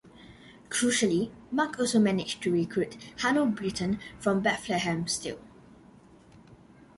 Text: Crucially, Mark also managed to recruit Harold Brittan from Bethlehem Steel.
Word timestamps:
Crucially, 0.71 1.29
Mark 1.51 1.77
also 1.77 1.99
managed 1.99 2.41
to 2.41 2.51
recruit 2.51 2.97
Harold 3.19 3.55
Brittan 3.55 3.99
from 4.19 4.41
Bethlehem 4.41 5.05
Steel. 5.05 5.37